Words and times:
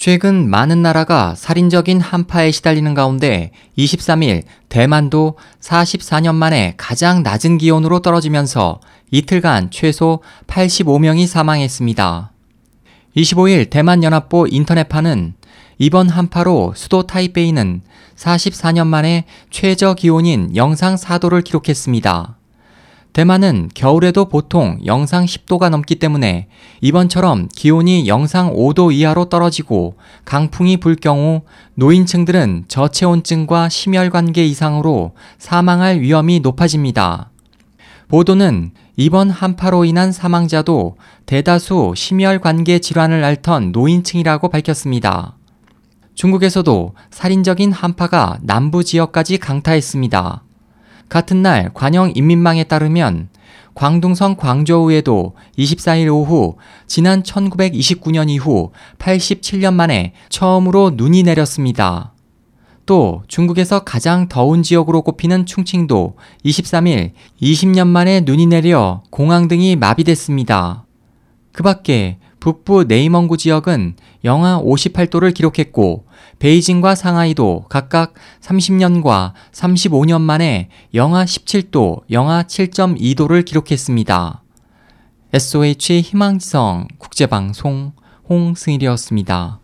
최근 0.00 0.48
많은 0.48 0.80
나라가 0.80 1.34
살인적인 1.34 2.00
한파에 2.00 2.52
시달리는 2.52 2.94
가운데 2.94 3.50
23일 3.76 4.44
대만도 4.70 5.36
44년 5.60 6.36
만에 6.36 6.72
가장 6.78 7.22
낮은 7.22 7.58
기온으로 7.58 8.00
떨어지면서 8.00 8.80
이틀간 9.10 9.70
최소 9.70 10.22
85명이 10.46 11.26
사망했습니다. 11.26 12.32
25일 13.14 13.68
대만연합보 13.68 14.46
인터넷판은 14.48 15.34
이번 15.76 16.08
한파로 16.08 16.72
수도 16.76 17.02
타이베이는 17.02 17.82
44년 18.16 18.86
만에 18.86 19.26
최저 19.50 19.92
기온인 19.92 20.56
영상 20.56 20.94
4도를 20.94 21.44
기록했습니다. 21.44 22.39
대만은 23.12 23.68
겨울에도 23.74 24.26
보통 24.28 24.78
영상 24.86 25.24
10도가 25.24 25.68
넘기 25.68 25.96
때문에 25.96 26.46
이번처럼 26.80 27.48
기온이 27.48 28.06
영상 28.06 28.54
5도 28.54 28.92
이하로 28.92 29.24
떨어지고 29.26 29.94
강풍이 30.24 30.76
불 30.76 30.94
경우 30.94 31.42
노인층들은 31.74 32.66
저체온증과 32.68 33.68
심혈관계 33.68 34.44
이상으로 34.46 35.12
사망할 35.38 36.00
위험이 36.00 36.40
높아집니다. 36.40 37.30
보도는 38.08 38.72
이번 38.96 39.30
한파로 39.30 39.84
인한 39.84 40.12
사망자도 40.12 40.96
대다수 41.26 41.94
심혈관계 41.96 42.80
질환을 42.80 43.24
앓던 43.24 43.72
노인층이라고 43.72 44.48
밝혔습니다. 44.48 45.36
중국에서도 46.14 46.94
살인적인 47.10 47.72
한파가 47.72 48.38
남부 48.42 48.84
지역까지 48.84 49.38
강타했습니다. 49.38 50.42
같은 51.10 51.42
날 51.42 51.70
관영 51.74 52.12
인민망에 52.14 52.64
따르면 52.64 53.28
광둥성 53.74 54.36
광저우에도 54.36 55.34
24일 55.58 56.12
오후 56.12 56.56
지난 56.86 57.22
1929년 57.22 58.30
이후 58.30 58.70
87년 58.98 59.74
만에 59.74 60.14
처음으로 60.28 60.92
눈이 60.94 61.24
내렸습니다. 61.24 62.14
또 62.86 63.22
중국에서 63.28 63.80
가장 63.80 64.28
더운 64.28 64.62
지역으로 64.62 65.02
꼽히는 65.02 65.46
충칭도 65.46 66.16
23일 66.44 67.12
20년 67.40 67.86
만에 67.86 68.20
눈이 68.20 68.46
내려 68.46 69.02
공항 69.10 69.48
등이 69.48 69.76
마비됐습니다. 69.76 70.86
그 71.52 71.62
밖에 71.62 72.18
북부 72.40 72.84
네이멍구 72.84 73.36
지역은 73.36 73.96
영하 74.24 74.60
58도를 74.60 75.32
기록했고 75.34 76.06
베이징과 76.38 76.94
상하이도 76.94 77.66
각각 77.68 78.14
30년과 78.40 79.34
35년 79.52 80.22
만에 80.22 80.70
영하 80.94 81.24
17도, 81.24 82.00
영하 82.10 82.42
7.2도를 82.42 83.44
기록했습니다. 83.44 84.42
SOH 85.32 86.00
희망지성 86.00 86.88
국제방송 86.98 87.92
홍승일이었습니다. 88.28 89.60